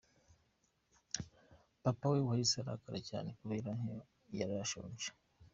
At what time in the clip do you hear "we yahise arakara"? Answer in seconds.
2.11-2.99